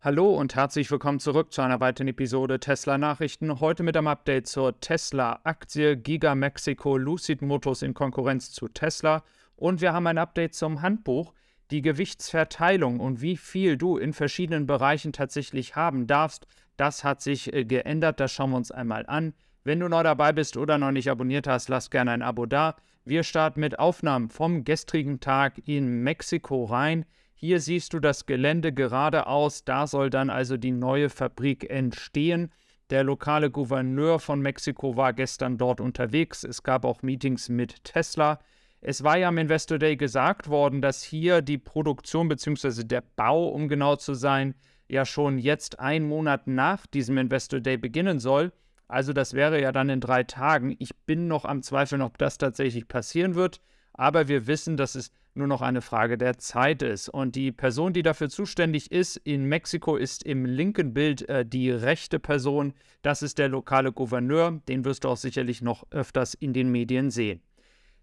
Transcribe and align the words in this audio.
Hallo 0.00 0.32
und 0.32 0.54
herzlich 0.54 0.88
willkommen 0.92 1.18
zurück 1.18 1.52
zu 1.52 1.60
einer 1.60 1.80
weiteren 1.80 2.06
Episode 2.06 2.60
Tesla 2.60 2.98
Nachrichten. 2.98 3.58
Heute 3.58 3.82
mit 3.82 3.96
einem 3.96 4.06
Update 4.06 4.46
zur 4.46 4.78
Tesla-Aktie 4.78 5.96
Giga 5.96 6.36
Mexico 6.36 6.96
Lucid 6.96 7.42
Motors 7.42 7.82
in 7.82 7.94
Konkurrenz 7.94 8.52
zu 8.52 8.68
Tesla. 8.68 9.24
Und 9.56 9.80
wir 9.80 9.92
haben 9.92 10.06
ein 10.06 10.18
Update 10.18 10.54
zum 10.54 10.82
Handbuch, 10.82 11.34
die 11.72 11.82
Gewichtsverteilung 11.82 13.00
und 13.00 13.22
wie 13.22 13.36
viel 13.36 13.76
du 13.76 13.96
in 13.96 14.12
verschiedenen 14.12 14.68
Bereichen 14.68 15.12
tatsächlich 15.12 15.74
haben 15.74 16.06
darfst. 16.06 16.46
Das 16.76 17.02
hat 17.02 17.20
sich 17.20 17.52
äh, 17.52 17.64
geändert, 17.64 18.20
das 18.20 18.30
schauen 18.30 18.50
wir 18.50 18.56
uns 18.56 18.70
einmal 18.70 19.04
an. 19.08 19.34
Wenn 19.64 19.80
du 19.80 19.88
neu 19.88 20.04
dabei 20.04 20.32
bist 20.32 20.56
oder 20.56 20.78
noch 20.78 20.92
nicht 20.92 21.10
abonniert 21.10 21.48
hast, 21.48 21.68
lass 21.68 21.90
gerne 21.90 22.12
ein 22.12 22.22
Abo 22.22 22.46
da. 22.46 22.76
Wir 23.04 23.24
starten 23.24 23.58
mit 23.58 23.80
Aufnahmen 23.80 24.28
vom 24.28 24.62
gestrigen 24.62 25.18
Tag 25.18 25.60
in 25.66 26.04
Mexiko 26.04 26.66
rein. 26.66 27.04
Hier 27.40 27.60
siehst 27.60 27.92
du 27.92 28.00
das 28.00 28.26
Gelände 28.26 28.72
geradeaus, 28.72 29.62
da 29.62 29.86
soll 29.86 30.10
dann 30.10 30.28
also 30.28 30.56
die 30.56 30.72
neue 30.72 31.08
Fabrik 31.08 31.70
entstehen. 31.70 32.50
Der 32.90 33.04
lokale 33.04 33.48
Gouverneur 33.48 34.18
von 34.18 34.40
Mexiko 34.40 34.96
war 34.96 35.12
gestern 35.12 35.56
dort 35.56 35.80
unterwegs. 35.80 36.42
Es 36.42 36.64
gab 36.64 36.84
auch 36.84 37.02
Meetings 37.02 37.48
mit 37.48 37.84
Tesla. 37.84 38.40
Es 38.80 39.04
war 39.04 39.18
ja 39.18 39.28
am 39.28 39.38
Investor 39.38 39.78
Day 39.78 39.96
gesagt 39.96 40.48
worden, 40.48 40.82
dass 40.82 41.04
hier 41.04 41.40
die 41.40 41.58
Produktion 41.58 42.26
bzw. 42.28 42.82
der 42.82 43.04
Bau, 43.14 43.46
um 43.50 43.68
genau 43.68 43.94
zu 43.94 44.14
sein, 44.14 44.56
ja 44.88 45.04
schon 45.04 45.38
jetzt 45.38 45.78
einen 45.78 46.08
Monat 46.08 46.48
nach 46.48 46.88
diesem 46.88 47.18
Investor 47.18 47.60
Day 47.60 47.76
beginnen 47.76 48.18
soll. 48.18 48.52
Also 48.88 49.12
das 49.12 49.32
wäre 49.32 49.62
ja 49.62 49.70
dann 49.70 49.90
in 49.90 50.00
drei 50.00 50.24
Tagen. 50.24 50.74
Ich 50.80 50.96
bin 51.06 51.28
noch 51.28 51.44
am 51.44 51.62
Zweifeln, 51.62 52.02
ob 52.02 52.18
das 52.18 52.36
tatsächlich 52.36 52.88
passieren 52.88 53.36
wird. 53.36 53.60
Aber 53.98 54.28
wir 54.28 54.46
wissen, 54.46 54.76
dass 54.76 54.94
es 54.94 55.10
nur 55.34 55.48
noch 55.48 55.60
eine 55.60 55.82
Frage 55.82 56.16
der 56.16 56.38
Zeit 56.38 56.82
ist. 56.82 57.08
Und 57.08 57.34
die 57.34 57.50
Person, 57.50 57.92
die 57.92 58.02
dafür 58.02 58.28
zuständig 58.28 58.92
ist 58.92 59.16
in 59.16 59.44
Mexiko, 59.44 59.96
ist 59.96 60.22
im 60.22 60.44
linken 60.44 60.94
Bild 60.94 61.28
äh, 61.28 61.44
die 61.44 61.70
rechte 61.70 62.20
Person. 62.20 62.74
Das 63.02 63.22
ist 63.22 63.38
der 63.38 63.48
lokale 63.48 63.92
Gouverneur. 63.92 64.60
Den 64.68 64.84
wirst 64.84 65.02
du 65.02 65.08
auch 65.08 65.16
sicherlich 65.16 65.62
noch 65.62 65.84
öfters 65.90 66.34
in 66.34 66.52
den 66.52 66.70
Medien 66.70 67.10
sehen. 67.10 67.42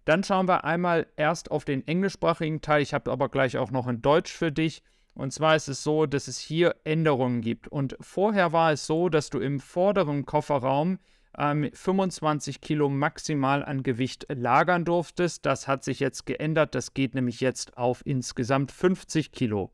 Dann 0.04 0.22
schauen 0.22 0.48
wir 0.48 0.64
einmal 0.64 1.06
erst 1.16 1.50
auf 1.50 1.64
den 1.64 1.86
englischsprachigen 1.88 2.60
Teil. 2.60 2.82
Ich 2.82 2.92
habe 2.92 3.10
aber 3.10 3.30
gleich 3.30 3.56
auch 3.56 3.70
noch 3.70 3.88
in 3.88 4.02
Deutsch 4.02 4.32
für 4.32 4.52
dich. 4.52 4.82
Und 5.14 5.32
zwar 5.32 5.56
ist 5.56 5.68
es 5.68 5.82
so, 5.82 6.04
dass 6.04 6.28
es 6.28 6.38
hier 6.38 6.76
Änderungen 6.84 7.40
gibt. 7.40 7.68
Und 7.68 7.96
vorher 8.00 8.52
war 8.52 8.72
es 8.72 8.86
so, 8.86 9.08
dass 9.08 9.30
du 9.30 9.38
im 9.38 9.60
vorderen 9.60 10.26
Kofferraum 10.26 10.98
ähm, 11.38 11.70
25 11.72 12.60
Kilo 12.60 12.88
maximal 12.88 13.64
an 13.64 13.82
Gewicht 13.82 14.26
lagern 14.28 14.84
durftest. 14.84 15.46
Das 15.46 15.68
hat 15.68 15.84
sich 15.84 16.00
jetzt 16.00 16.26
geändert. 16.26 16.74
Das 16.74 16.94
geht 16.94 17.14
nämlich 17.14 17.40
jetzt 17.40 17.76
auf 17.76 18.02
insgesamt 18.04 18.72
50 18.72 19.32
Kilo. 19.32 19.70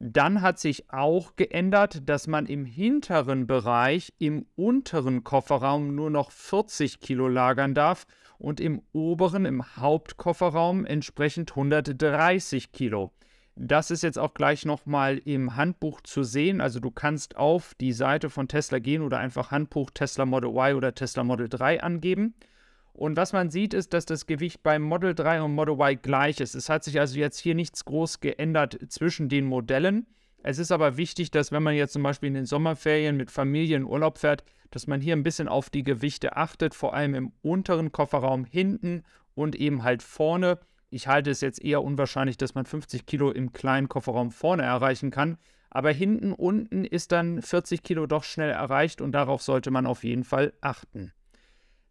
Dann 0.00 0.42
hat 0.42 0.60
sich 0.60 0.90
auch 0.92 1.34
geändert, 1.34 2.08
dass 2.08 2.28
man 2.28 2.46
im 2.46 2.64
hinteren 2.64 3.48
Bereich 3.48 4.12
im 4.18 4.46
unteren 4.54 5.24
Kofferraum 5.24 5.94
nur 5.94 6.10
noch 6.10 6.30
40 6.30 7.00
Kilo 7.00 7.26
lagern 7.26 7.74
darf 7.74 8.06
und 8.38 8.60
im 8.60 8.82
oberen, 8.92 9.44
im 9.44 9.76
Hauptkofferraum 9.76 10.84
entsprechend 10.84 11.50
130 11.50 12.70
Kilo. 12.70 13.10
Das 13.60 13.90
ist 13.90 14.04
jetzt 14.04 14.20
auch 14.20 14.34
gleich 14.34 14.64
nochmal 14.64 15.18
im 15.24 15.56
Handbuch 15.56 16.00
zu 16.02 16.22
sehen. 16.22 16.60
Also 16.60 16.78
du 16.78 16.92
kannst 16.92 17.36
auf 17.36 17.74
die 17.74 17.92
Seite 17.92 18.30
von 18.30 18.46
Tesla 18.46 18.78
gehen 18.78 19.02
oder 19.02 19.18
einfach 19.18 19.50
Handbuch 19.50 19.90
Tesla 19.90 20.26
Model 20.26 20.50
Y 20.50 20.76
oder 20.76 20.94
Tesla 20.94 21.24
Model 21.24 21.48
3 21.48 21.82
angeben. 21.82 22.34
Und 22.92 23.16
was 23.16 23.32
man 23.32 23.50
sieht, 23.50 23.74
ist, 23.74 23.94
dass 23.94 24.06
das 24.06 24.26
Gewicht 24.26 24.62
beim 24.62 24.82
Model 24.82 25.12
3 25.12 25.42
und 25.42 25.56
Model 25.56 25.74
Y 25.74 26.00
gleich 26.00 26.38
ist. 26.38 26.54
Es 26.54 26.68
hat 26.68 26.84
sich 26.84 27.00
also 27.00 27.18
jetzt 27.18 27.38
hier 27.38 27.56
nichts 27.56 27.84
groß 27.84 28.20
geändert 28.20 28.78
zwischen 28.90 29.28
den 29.28 29.44
Modellen. 29.44 30.06
Es 30.44 30.58
ist 30.58 30.70
aber 30.70 30.96
wichtig, 30.96 31.32
dass 31.32 31.50
wenn 31.50 31.64
man 31.64 31.74
jetzt 31.74 31.94
zum 31.94 32.04
Beispiel 32.04 32.28
in 32.28 32.34
den 32.34 32.46
Sommerferien 32.46 33.16
mit 33.16 33.32
Familien 33.32 33.82
Urlaub 33.82 34.18
fährt, 34.18 34.44
dass 34.70 34.86
man 34.86 35.00
hier 35.00 35.16
ein 35.16 35.24
bisschen 35.24 35.48
auf 35.48 35.68
die 35.68 35.82
Gewichte 35.82 36.36
achtet, 36.36 36.74
vor 36.74 36.94
allem 36.94 37.16
im 37.16 37.32
unteren 37.42 37.90
Kofferraum 37.90 38.44
hinten 38.44 39.02
und 39.34 39.56
eben 39.56 39.82
halt 39.82 40.04
vorne. 40.04 40.60
Ich 40.90 41.06
halte 41.06 41.30
es 41.30 41.40
jetzt 41.40 41.62
eher 41.62 41.82
unwahrscheinlich, 41.82 42.36
dass 42.38 42.54
man 42.54 42.64
50 42.64 43.04
Kilo 43.06 43.30
im 43.30 43.52
kleinen 43.52 43.88
Kofferraum 43.88 44.30
vorne 44.30 44.62
erreichen 44.62 45.10
kann. 45.10 45.38
Aber 45.70 45.90
hinten 45.90 46.32
unten 46.32 46.84
ist 46.84 47.12
dann 47.12 47.42
40 47.42 47.82
Kilo 47.82 48.06
doch 48.06 48.24
schnell 48.24 48.50
erreicht 48.50 49.02
und 49.02 49.12
darauf 49.12 49.42
sollte 49.42 49.70
man 49.70 49.86
auf 49.86 50.02
jeden 50.02 50.24
Fall 50.24 50.54
achten. 50.62 51.12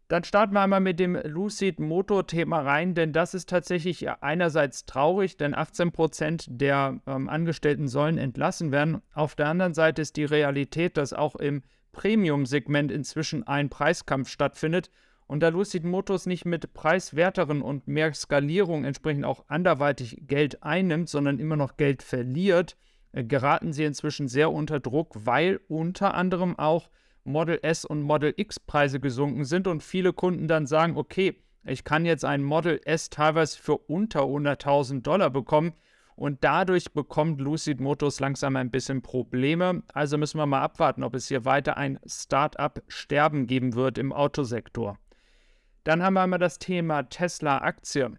Dann 0.08 0.24
starten 0.24 0.54
wir 0.54 0.62
einmal 0.62 0.80
mit 0.80 0.98
dem 0.98 1.16
Lucid 1.22 1.78
Motor 1.78 2.26
Thema 2.26 2.62
rein, 2.62 2.94
denn 2.94 3.12
das 3.12 3.34
ist 3.34 3.50
tatsächlich 3.50 4.08
einerseits 4.08 4.86
traurig, 4.86 5.36
denn 5.36 5.54
18% 5.54 6.46
der 6.48 6.98
ähm, 7.06 7.28
Angestellten 7.28 7.88
sollen 7.88 8.16
entlassen 8.16 8.72
werden. 8.72 9.02
Auf 9.12 9.34
der 9.34 9.48
anderen 9.48 9.74
Seite 9.74 10.00
ist 10.00 10.16
die 10.16 10.24
Realität, 10.24 10.96
dass 10.96 11.12
auch 11.12 11.36
im 11.36 11.62
Premium-Segment 11.92 12.90
inzwischen 12.90 13.46
ein 13.46 13.68
Preiskampf 13.68 14.30
stattfindet 14.30 14.90
und 15.28 15.40
da 15.40 15.48
Lucid 15.48 15.84
Motors 15.84 16.26
nicht 16.26 16.46
mit 16.46 16.72
preiswerteren 16.72 17.62
und 17.62 17.86
mehr 17.86 18.12
Skalierung 18.14 18.84
entsprechend 18.84 19.26
auch 19.26 19.44
anderweitig 19.46 20.22
Geld 20.26 20.62
einnimmt, 20.64 21.10
sondern 21.10 21.38
immer 21.38 21.54
noch 21.54 21.76
Geld 21.76 22.02
verliert, 22.02 22.76
äh, 23.12 23.22
geraten 23.22 23.72
sie 23.72 23.84
inzwischen 23.84 24.26
sehr 24.26 24.50
unter 24.50 24.80
Druck, 24.80 25.14
weil 25.26 25.60
unter 25.68 26.14
anderem 26.14 26.58
auch 26.58 26.88
Model 27.24 27.58
S 27.62 27.84
und 27.84 28.00
Model 28.00 28.32
X 28.36 28.58
Preise 28.58 29.00
gesunken 29.00 29.44
sind 29.44 29.66
und 29.66 29.82
viele 29.82 30.14
Kunden 30.14 30.48
dann 30.48 30.66
sagen, 30.66 30.96
okay, 30.96 31.36
ich 31.64 31.84
kann 31.84 32.06
jetzt 32.06 32.24
ein 32.24 32.42
Model 32.42 32.80
S 32.86 33.10
teilweise 33.10 33.58
für 33.58 33.76
unter 33.76 34.22
100.000 34.22 35.02
Dollar 35.02 35.28
bekommen 35.28 35.74
und 36.16 36.42
dadurch 36.42 36.92
bekommt 36.94 37.38
Lucid 37.42 37.80
Motors 37.80 38.18
langsam 38.18 38.56
ein 38.56 38.70
bisschen 38.70 39.02
Probleme. 39.02 39.82
Also 39.92 40.16
müssen 40.16 40.38
wir 40.38 40.46
mal 40.46 40.62
abwarten, 40.62 41.02
ob 41.02 41.14
es 41.14 41.28
hier 41.28 41.44
weiter 41.44 41.76
ein 41.76 42.00
Start-up-Sterben 42.06 43.46
geben 43.46 43.74
wird 43.74 43.98
im 43.98 44.14
Autosektor. 44.14 44.98
Dann 45.88 46.02
haben 46.02 46.12
wir 46.12 46.20
einmal 46.20 46.38
das 46.38 46.58
Thema 46.58 47.04
Tesla-Aktie. 47.04 48.18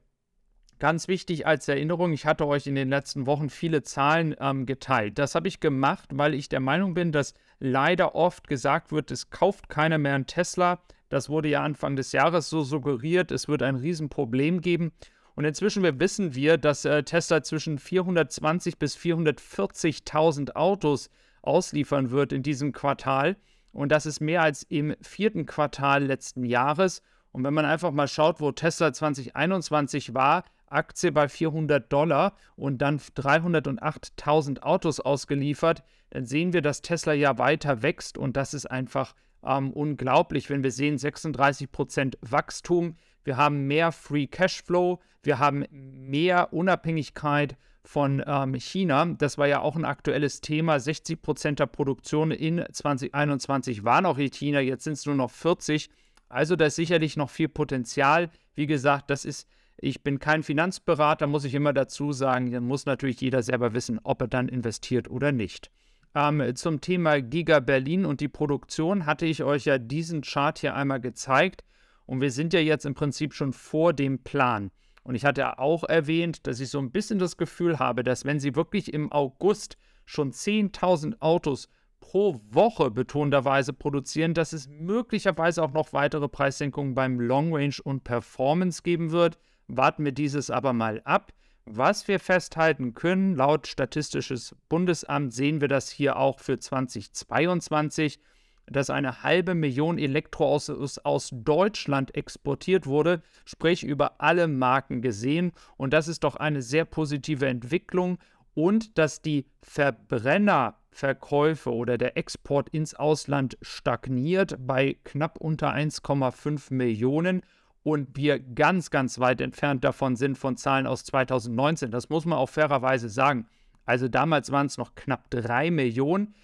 Ganz 0.79 1.07
wichtig 1.07 1.45
als 1.45 1.67
Erinnerung, 1.67 2.13
ich 2.13 2.25
hatte 2.25 2.47
euch 2.47 2.65
in 2.65 2.73
den 2.73 2.89
letzten 2.89 3.27
Wochen 3.27 3.51
viele 3.51 3.83
Zahlen 3.83 4.35
ähm, 4.39 4.65
geteilt. 4.65 5.19
Das 5.19 5.35
habe 5.35 5.47
ich 5.47 5.59
gemacht, 5.59 6.09
weil 6.13 6.33
ich 6.33 6.49
der 6.49 6.61
Meinung 6.61 6.95
bin, 6.95 7.11
dass 7.11 7.35
leider 7.59 8.15
oft 8.15 8.47
gesagt 8.47 8.91
wird, 8.91 9.11
es 9.11 9.29
kauft 9.29 9.69
keiner 9.69 9.99
mehr 9.99 10.15
einen 10.15 10.25
Tesla. 10.25 10.81
Das 11.09 11.29
wurde 11.29 11.49
ja 11.49 11.61
Anfang 11.61 11.95
des 11.95 12.11
Jahres 12.11 12.49
so 12.49 12.63
suggeriert, 12.63 13.29
es 13.29 13.47
wird 13.47 13.61
ein 13.61 13.75
Riesenproblem 13.75 14.61
geben. 14.61 14.91
Und 15.35 15.45
inzwischen 15.45 15.83
wissen 15.99 16.33
wir, 16.33 16.57
dass 16.57 16.85
äh, 16.85 17.03
Tesla 17.03 17.43
zwischen 17.43 17.77
420 17.77 18.79
bis 18.79 18.97
440.000 18.97 20.55
Autos 20.55 21.11
ausliefern 21.43 22.09
wird 22.09 22.33
in 22.33 22.41
diesem 22.41 22.71
Quartal. 22.71 23.37
Und 23.71 23.91
das 23.91 24.07
ist 24.07 24.21
mehr 24.21 24.41
als 24.41 24.63
im 24.63 24.95
vierten 25.01 25.45
Quartal 25.45 26.03
letzten 26.03 26.45
Jahres. 26.45 27.03
Und 27.31 27.43
wenn 27.43 27.53
man 27.53 27.65
einfach 27.65 27.91
mal 27.91 28.07
schaut, 28.07 28.41
wo 28.41 28.51
Tesla 28.51 28.91
2021 28.91 30.13
war, 30.13 30.45
Aktie 30.67 31.11
bei 31.11 31.27
400 31.27 31.91
Dollar 31.91 32.33
und 32.55 32.79
dann 32.79 32.99
308.000 32.99 34.61
Autos 34.61 34.99
ausgeliefert, 34.99 35.83
dann 36.11 36.25
sehen 36.25 36.53
wir, 36.53 36.61
dass 36.61 36.81
Tesla 36.81 37.13
ja 37.13 37.37
weiter 37.37 37.81
wächst 37.81 38.17
und 38.17 38.37
das 38.37 38.53
ist 38.53 38.65
einfach 38.65 39.13
ähm, 39.43 39.71
unglaublich, 39.71 40.49
wenn 40.49 40.63
wir 40.63 40.71
sehen 40.71 40.97
36% 40.97 42.17
Wachstum, 42.21 42.95
wir 43.23 43.37
haben 43.37 43.67
mehr 43.67 43.91
Free 43.91 44.27
Cashflow, 44.27 44.99
wir 45.23 45.39
haben 45.39 45.65
mehr 45.71 46.53
Unabhängigkeit 46.53 47.57
von 47.83 48.23
ähm, 48.25 48.55
China. 48.55 49.05
Das 49.05 49.37
war 49.37 49.47
ja 49.47 49.61
auch 49.61 49.75
ein 49.75 49.85
aktuelles 49.85 50.41
Thema. 50.41 50.75
60% 50.75 51.55
der 51.55 51.65
Produktion 51.65 52.31
in 52.31 52.63
2021 52.71 53.83
waren 53.83 54.05
auch 54.05 54.17
in 54.17 54.31
China, 54.31 54.59
jetzt 54.59 54.83
sind 54.83 54.93
es 54.93 55.05
nur 55.05 55.15
noch 55.15 55.31
40. 55.31 55.89
Also 56.29 56.55
da 56.55 56.65
ist 56.65 56.75
sicherlich 56.75 57.17
noch 57.17 57.29
viel 57.29 57.49
Potenzial. 57.49 58.29
Wie 58.53 58.67
gesagt, 58.67 59.09
das 59.09 59.25
ist, 59.25 59.47
ich 59.77 60.03
bin 60.03 60.19
kein 60.19 60.43
Finanzberater, 60.43 61.27
muss 61.27 61.43
ich 61.43 61.55
immer 61.55 61.73
dazu 61.73 62.11
sagen. 62.13 62.51
Dann 62.51 62.65
muss 62.65 62.85
natürlich 62.85 63.19
jeder 63.19 63.41
selber 63.41 63.73
wissen, 63.73 63.99
ob 64.03 64.21
er 64.21 64.27
dann 64.27 64.47
investiert 64.47 65.09
oder 65.09 65.31
nicht. 65.31 65.71
Ähm, 66.15 66.55
zum 66.55 66.81
Thema 66.81 67.21
Giga 67.21 67.59
Berlin 67.59 68.05
und 68.05 68.21
die 68.21 68.27
Produktion 68.27 69.05
hatte 69.05 69.25
ich 69.25 69.43
euch 69.43 69.65
ja 69.65 69.77
diesen 69.77 70.21
Chart 70.21 70.57
hier 70.59 70.75
einmal 70.75 71.01
gezeigt. 71.01 71.63
Und 72.05 72.21
wir 72.21 72.31
sind 72.31 72.53
ja 72.53 72.59
jetzt 72.59 72.85
im 72.85 72.95
Prinzip 72.95 73.33
schon 73.33 73.53
vor 73.53 73.93
dem 73.93 74.23
Plan. 74.23 74.71
Und 75.03 75.15
ich 75.15 75.25
hatte 75.25 75.57
auch 75.59 75.83
erwähnt, 75.83 76.45
dass 76.45 76.59
ich 76.59 76.69
so 76.69 76.79
ein 76.79 76.91
bisschen 76.91 77.19
das 77.19 77.37
Gefühl 77.37 77.79
habe, 77.79 78.03
dass 78.03 78.25
wenn 78.25 78.39
sie 78.39 78.55
wirklich 78.55 78.93
im 78.93 79.11
August 79.11 79.77
schon 80.05 80.31
10.000 80.31 81.21
Autos 81.21 81.69
pro 81.99 82.39
Woche 82.49 82.91
betonterweise 82.91 83.73
produzieren, 83.73 84.33
dass 84.33 84.53
es 84.53 84.67
möglicherweise 84.67 85.63
auch 85.63 85.73
noch 85.73 85.93
weitere 85.93 86.27
Preissenkungen 86.27 86.95
beim 86.95 87.19
Long 87.19 87.53
Range 87.53 87.75
und 87.83 88.03
Performance 88.03 88.81
geben 88.83 89.11
wird. 89.11 89.37
Warten 89.67 90.05
wir 90.05 90.11
dieses 90.11 90.49
aber 90.49 90.73
mal 90.73 91.01
ab. 91.03 91.31
Was 91.65 92.07
wir 92.07 92.19
festhalten 92.19 92.95
können, 92.95 93.35
laut 93.35 93.67
Statistisches 93.67 94.55
Bundesamt 94.69 95.33
sehen 95.33 95.61
wir 95.61 95.67
das 95.67 95.91
hier 95.91 96.17
auch 96.17 96.39
für 96.39 96.57
2022, 96.57 98.19
dass 98.65 98.89
eine 98.89 99.21
halbe 99.21 99.53
Million 99.53 99.99
Elektroautos 99.99 100.97
aus 100.99 101.29
Deutschland 101.31 102.15
exportiert 102.15 102.87
wurde, 102.87 103.21
sprich 103.45 103.83
über 103.83 104.19
alle 104.19 104.47
Marken 104.47 105.01
gesehen. 105.01 105.51
Und 105.77 105.93
das 105.93 106.07
ist 106.07 106.23
doch 106.23 106.35
eine 106.35 106.61
sehr 106.61 106.85
positive 106.85 107.45
Entwicklung 107.45 108.17
und 108.53 108.97
dass 108.97 109.21
die 109.21 109.45
Verbrennerverkäufe 109.61 111.73
oder 111.73 111.97
der 111.97 112.17
Export 112.17 112.69
ins 112.69 112.93
Ausland 112.93 113.57
stagniert 113.61 114.55
bei 114.59 114.97
knapp 115.03 115.37
unter 115.39 115.73
1,5 115.73 116.73
Millionen 116.73 117.41
und 117.83 118.17
wir 118.17 118.39
ganz, 118.39 118.91
ganz 118.91 119.19
weit 119.19 119.41
entfernt 119.41 119.83
davon 119.83 120.15
sind 120.15 120.37
von 120.37 120.57
Zahlen 120.57 120.87
aus 120.87 121.03
2019. 121.05 121.91
Das 121.91 122.09
muss 122.09 122.25
man 122.25 122.37
auch 122.37 122.49
fairerweise 122.49 123.09
sagen. 123.09 123.47
Also 123.85 124.07
damals 124.07 124.51
waren 124.51 124.67
es 124.67 124.77
noch 124.77 124.95
knapp 124.95 125.29
3 125.31 125.71
Millionen. 125.71 126.35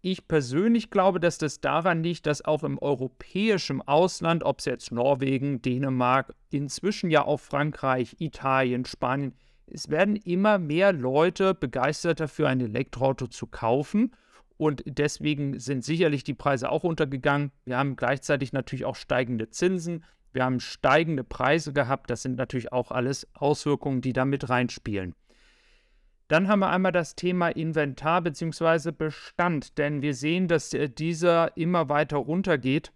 Ich 0.00 0.28
persönlich 0.28 0.90
glaube, 0.90 1.20
dass 1.20 1.38
das 1.38 1.60
daran 1.60 2.02
liegt, 2.02 2.26
dass 2.26 2.44
auch 2.44 2.62
im 2.62 2.78
europäischen 2.78 3.82
Ausland, 3.82 4.44
ob 4.44 4.60
es 4.60 4.64
jetzt 4.64 4.92
Norwegen, 4.92 5.60
Dänemark, 5.60 6.34
inzwischen 6.50 7.10
ja 7.10 7.24
auch 7.24 7.40
Frankreich, 7.40 8.16
Italien, 8.20 8.84
Spanien, 8.84 9.34
es 9.72 9.90
werden 9.90 10.16
immer 10.16 10.58
mehr 10.58 10.92
Leute 10.92 11.54
begeistert 11.54 12.20
dafür, 12.20 12.48
ein 12.48 12.60
Elektroauto 12.60 13.26
zu 13.26 13.46
kaufen. 13.46 14.12
Und 14.56 14.82
deswegen 14.86 15.58
sind 15.60 15.84
sicherlich 15.84 16.24
die 16.24 16.34
Preise 16.34 16.70
auch 16.70 16.82
untergegangen. 16.82 17.52
Wir 17.64 17.78
haben 17.78 17.96
gleichzeitig 17.96 18.52
natürlich 18.52 18.84
auch 18.84 18.96
steigende 18.96 19.50
Zinsen. 19.50 20.04
Wir 20.32 20.44
haben 20.44 20.60
steigende 20.60 21.22
Preise 21.22 21.72
gehabt. 21.72 22.10
Das 22.10 22.22
sind 22.22 22.36
natürlich 22.36 22.72
auch 22.72 22.90
alles 22.90 23.28
Auswirkungen, 23.34 24.00
die 24.00 24.12
da 24.12 24.24
mit 24.24 24.48
reinspielen. 24.48 25.14
Dann 26.28 26.48
haben 26.48 26.60
wir 26.60 26.68
einmal 26.68 26.92
das 26.92 27.14
Thema 27.14 27.48
Inventar 27.48 28.20
bzw. 28.20 28.90
Bestand, 28.92 29.78
denn 29.78 30.02
wir 30.02 30.14
sehen, 30.14 30.46
dass 30.46 30.74
äh, 30.74 30.90
dieser 30.90 31.56
immer 31.56 31.88
weiter 31.88 32.18
runtergeht. 32.18 32.92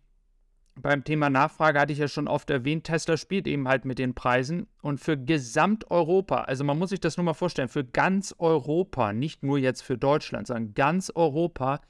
Beim 0.75 1.05
Thema 1.05 1.29
Nachfrage 1.29 1.79
hatte 1.79 1.93
ich 1.93 1.99
ja 1.99 2.09
schon 2.09 2.29
oft 2.29 2.49
erwähnt, 2.49 2.85
Tesla 2.85 3.19
spielt 3.19 3.47
eben 3.47 3.69
halt 3.69 3.85
mit 3.85 3.99
den 3.99 4.15
Preisen 4.15 4.67
und 4.81 5.01
für 5.01 5.19
Gesamteuropa, 5.19 6.43
also 6.43 6.65
man 6.65 6.79
muss 6.79 6.91
sich 6.91 7.01
das 7.01 7.19
nur 7.19 7.25
mal 7.25 7.35
vorstellen, 7.35 7.69
für 7.69 7.85
ganz 7.85 8.35
Europa, 8.39 9.13
nicht 9.13 9.43
nur 9.43 9.59
jetzt 9.59 9.83
für 9.83 9.99
Deutschland, 9.99 10.47
sondern 10.47 10.73
ganz 10.73 11.13
Europa 11.15 11.81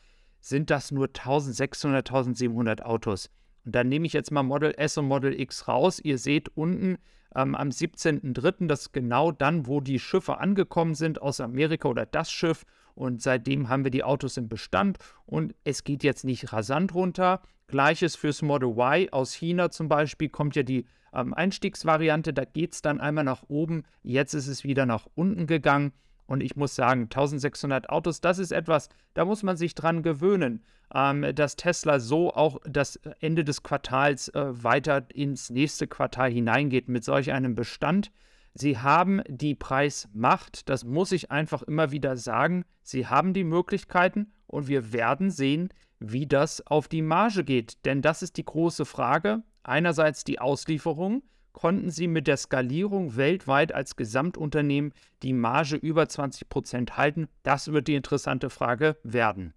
sind 0.41 0.71
das 0.71 0.91
nur 0.91 1.07
1600, 1.07 2.11
1700 2.11 2.85
Autos. 2.85 3.31
Und 3.65 3.75
dann 3.75 3.89
nehme 3.89 4.07
ich 4.07 4.13
jetzt 4.13 4.31
mal 4.31 4.43
Model 4.43 4.75
S 4.77 4.99
und 4.99 5.07
Model 5.07 5.39
X 5.39 5.69
raus. 5.69 6.01
Ihr 6.01 6.19
seht 6.19 6.57
unten 6.57 6.99
ähm, 7.35 7.55
am 7.55 7.69
17.03., 7.69 8.67
das 8.67 8.83
ist 8.83 8.93
genau 8.93 9.33
dann, 9.33 9.67
wo 9.67 9.81
die 9.81 9.99
Schiffe 9.99 10.39
angekommen 10.39 10.95
sind 10.95 11.23
aus 11.23 11.41
Amerika 11.41 11.89
oder 11.89 12.07
das 12.07 12.31
Schiff. 12.31 12.65
Und 12.95 13.23
seitdem 13.23 13.69
haben 13.69 13.85
wir 13.85 13.91
die 13.91 14.05
Autos 14.05 14.37
im 14.37 14.49
Bestand 14.49 14.99
und 15.25 15.55
es 15.65 15.85
geht 15.85 16.03
jetzt 16.03 16.25
nicht 16.25 16.53
rasant 16.53 16.95
runter. 16.95 17.41
Gleiches 17.67 18.17
fürs 18.17 18.43
Model 18.43 18.71
Y 18.71 19.09
aus 19.13 19.33
China 19.33 19.71
zum 19.71 19.89
Beispiel 19.89 20.29
kommt 20.29 20.57
ja 20.57 20.63
die 20.63 20.85
ähm, 21.15 21.33
Einstiegsvariante, 21.33 22.35
da 22.35 22.45
geht 22.45 22.75
es 22.75 22.83
dann 22.83 23.01
einmal 23.01 23.25
nach 23.25 23.45
oben. 23.49 23.85
Jetzt 24.03 24.35
ist 24.35 24.47
es 24.47 24.65
wieder 24.65 24.85
nach 24.85 25.07
unten 25.15 25.47
gegangen. 25.47 25.93
Und 26.33 26.43
ich 26.43 26.57
muss 26.57 26.75
sagen, 26.75 27.03
1600 27.03 27.91
Autos, 27.91 28.23
das 28.23 28.39
ist 28.39 28.53
etwas, 28.53 28.89
da 29.13 29.27
muss 29.27 29.43
man 29.43 29.59
sich 29.59 29.75
dran 29.75 30.03
gewöhnen, 30.03 30.65
ähm, 30.95 31.27
dass 31.35 31.57
Tesla 31.57 32.01
so 32.01 32.33
auch 32.33 32.59
das 32.65 32.97
Ende 33.21 33.45
des 33.45 33.63
Quartals 33.63 34.29
äh, 34.29 34.65
weiter 34.65 35.05
ins 35.13 35.51
nächste 35.51 35.87
Quartal 35.87 36.31
hineingeht 36.31 36.89
mit 36.89 37.05
solch 37.05 37.33
einem 37.33 37.55
Bestand. 37.55 38.13
Sie 38.55 38.79
haben 38.79 39.21
die 39.29 39.55
Preismacht, 39.55 40.71
das 40.71 40.85
muss 40.85 41.13
ich 41.13 41.31
einfach 41.31 41.63
immer 41.65 41.93
wieder 41.93 42.17
sagen. 42.17 42.65
Sie 42.83 43.07
haben 43.07 43.35
die 43.35 43.45
Möglichkeiten 43.45 44.33
und 44.47 44.69
wir 44.69 44.95
werden 44.95 45.31
sehen, 45.31 45.69
wie 45.99 46.27
das 46.27 46.67
auf 46.67 46.89
die 46.89 47.03
Marge 47.03 47.45
geht. 47.45 47.85
Denn 47.85 48.01
das 48.01 48.23
ist 48.23 48.39
die 48.39 48.47
große 48.47 48.87
Frage. 48.87 49.43
Einerseits 49.65 50.25
die 50.25 50.39
Auslieferung, 50.39 51.25
konnten 51.53 51.91
sie 51.91 52.09
mit 52.09 52.27
der 52.27 52.37
Skalierung 52.37 53.17
weltweit 53.17 53.73
als 53.73 53.97
Gesamtunternehmen 53.97 54.93
die 55.23 55.33
Marge 55.33 55.77
über 55.77 56.09
20 56.09 56.49
Prozent 56.49 56.97
halten? 56.97 57.29
Das 57.43 57.73
wird 57.73 57.89
die 57.89 57.95
interessante 57.95 58.51
Frage 58.51 58.97
werden. 59.03 59.55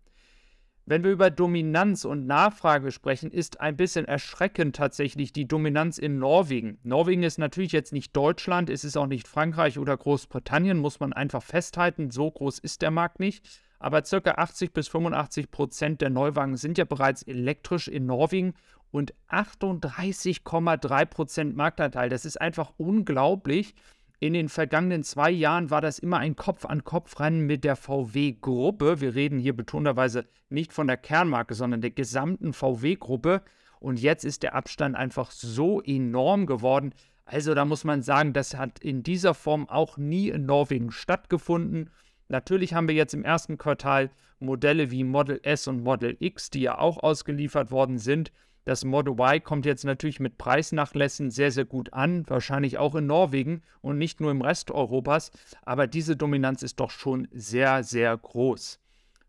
Wenn 0.88 1.03
wir 1.03 1.12
über 1.12 1.31
Dominanz 1.31 2.06
und 2.06 2.27
Nachfrage 2.27 2.92
sprechen, 2.92 3.31
ist 3.31 3.59
ein 3.59 3.75
bisschen 3.75 4.06
erschreckend 4.06 4.75
tatsächlich 4.75 5.33
die 5.33 5.47
Dominanz 5.47 5.97
in 5.97 6.19
Norwegen. 6.19 6.77
Norwegen 6.83 7.24
ist 7.24 7.39
natürlich 7.39 7.71
jetzt 7.71 7.92
nicht 7.92 8.15
Deutschland, 8.15 8.69
es 8.69 8.83
ist 8.83 8.95
auch 8.95 9.07
nicht 9.07 9.27
Frankreich 9.27 9.80
oder 9.80 9.97
Großbritannien, 9.97 10.77
muss 10.77 11.00
man 11.00 11.12
einfach 11.12 11.42
festhalten. 11.42 12.12
So 12.12 12.30
groß 12.30 12.59
ist 12.59 12.83
der 12.83 12.92
Markt 12.92 13.19
nicht. 13.19 13.44
Aber 13.80 14.03
ca. 14.03 14.31
80 14.31 14.74
bis 14.74 14.88
85 14.88 15.50
Prozent 15.50 16.01
der 16.01 16.12
Neuwagen 16.12 16.56
sind 16.56 16.77
ja 16.77 16.86
bereits 16.86 17.24
elektrisch 17.24 17.88
in 17.88 18.06
Norwegen 18.06 18.53
und 18.91 19.13
38,3 19.29 21.05
Prozent 21.05 21.55
Marktanteil. 21.55 22.09
Das 22.09 22.25
ist 22.25 22.39
einfach 22.39 22.73
unglaublich. 22.77 23.75
In 24.19 24.33
den 24.33 24.47
vergangenen 24.49 25.03
zwei 25.03 25.29
Jahren 25.29 25.69
war 25.69 25.81
das 25.81 25.99
immer 25.99 26.19
ein 26.19 26.35
Kopf-an-Kopf-Rennen 26.35 27.41
mit 27.45 27.63
der 27.63 27.75
VW-Gruppe. 27.75 29.01
Wir 29.01 29.13
reden 29.13 29.39
hier 29.39 29.55
betonterweise 29.55 30.25
nicht 30.49 30.71
von 30.71 30.87
der 30.87 30.97
Kernmarke, 30.97 31.53
sondern 31.53 31.81
der 31.81 31.91
gesamten 31.91 32.53
VW-Gruppe. 32.53 33.41
Und 33.79 34.01
jetzt 34.01 34.23
ist 34.23 34.43
der 34.43 34.55
Abstand 34.55 34.95
einfach 34.95 35.31
so 35.31 35.81
enorm 35.81 36.45
geworden. 36.45 36.93
Also 37.25 37.53
da 37.53 37.65
muss 37.65 37.83
man 37.83 38.03
sagen, 38.03 38.33
das 38.33 38.55
hat 38.55 38.79
in 38.79 39.03
dieser 39.03 39.33
Form 39.33 39.67
auch 39.67 39.97
nie 39.97 40.29
in 40.29 40.45
Norwegen 40.45 40.91
stattgefunden. 40.91 41.89
Natürlich 42.29 42.73
haben 42.73 42.87
wir 42.87 42.95
jetzt 42.95 43.13
im 43.13 43.23
ersten 43.23 43.57
Quartal 43.57 44.09
Modelle 44.39 44.91
wie 44.91 45.03
Model 45.03 45.39
S 45.43 45.67
und 45.67 45.83
Model 45.83 46.15
X, 46.19 46.49
die 46.49 46.61
ja 46.61 46.77
auch 46.77 47.01
ausgeliefert 47.03 47.71
worden 47.71 47.97
sind. 47.97 48.31
Das 48.65 48.83
Model 48.83 49.13
Y 49.13 49.44
kommt 49.44 49.67
jetzt 49.67 49.85
natürlich 49.85 50.19
mit 50.19 50.39
Preisnachlässen 50.39 51.29
sehr, 51.29 51.51
sehr 51.51 51.65
gut 51.65 51.94
an, 51.94 52.27
wahrscheinlich 52.27 52.79
auch 52.79 52.95
in 52.95 53.06
Norwegen 53.06 53.62
und 53.81 54.00
nicht 54.00 54.19
nur 54.19 54.31
im 54.31 54.41
Rest 54.41 54.71
Europas, 54.71 55.31
aber 55.62 55.85
diese 55.85 56.17
Dominanz 56.17 56.63
ist 56.63 56.79
doch 56.79 56.89
schon 56.89 57.27
sehr, 57.31 57.83
sehr 57.83 58.17
groß. 58.17 58.79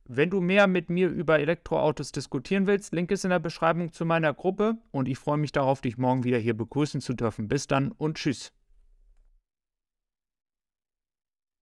Wenn 0.09 0.31
du 0.31 0.41
mehr 0.41 0.67
mit 0.67 0.89
mir 0.89 1.09
über 1.09 1.39
Elektroautos 1.39 2.13
diskutieren 2.13 2.67
willst, 2.67 2.95
Link 2.95 3.11
ist 3.11 3.25
in 3.25 3.31
der 3.31 3.39
Beschreibung 3.39 3.93
zu 3.93 4.07
meiner 4.07 4.33
Gruppe 4.33 4.79
und 4.91 5.07
ich 5.07 5.19
freue 5.19 5.37
mich 5.37 5.53
darauf, 5.53 5.83
dich 5.83 5.99
morgen 5.99 6.25
wieder 6.25 6.39
hier 6.39 6.57
begrüßen 6.57 7.03
zu 7.03 7.13
dürfen. 7.13 7.49
Bis 7.49 7.67
dann 7.67 7.93
und 7.93 8.17
tschüss. 8.17 8.53